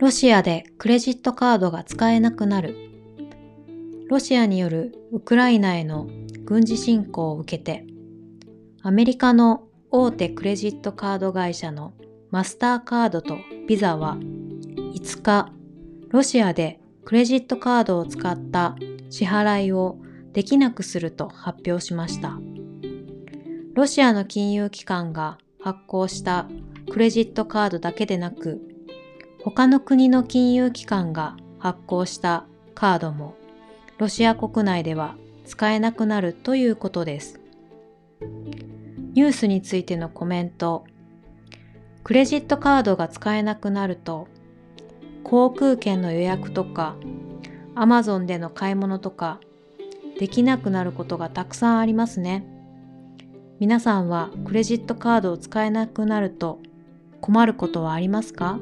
[0.00, 2.74] ロシアでクレジットカードが使えなくなる。
[4.08, 6.08] ロシアによるウクライナへの
[6.46, 7.84] 軍事侵攻を受けて、
[8.80, 11.92] アメリカの大手クレジットカード会社の
[12.30, 13.36] マスターカードと
[13.68, 15.52] ビザは5日、
[16.08, 18.76] ロシアでクレジットカードを使った
[19.10, 19.98] 支払いを
[20.32, 22.40] できなくすると発表しました。
[23.74, 26.48] ロシアの金融機関が発行した
[26.90, 28.66] クレジットカードだけでなく、
[29.42, 32.44] 他の国の金融機関が発行した
[32.74, 33.34] カードも
[33.98, 37.40] ロシア国内では使えなくなるということです。
[39.14, 40.84] ニュースについてのコメント。
[42.04, 44.28] クレジットカードが使えなくなると、
[45.24, 46.96] 航空券の予約とか、
[47.74, 49.40] アマゾンでの買い物とか、
[50.18, 52.46] できなくなることがたくさんありますね。
[53.58, 56.60] 皆さんはクレジットカードを使えなくなると
[57.20, 58.58] 困ることはありますか？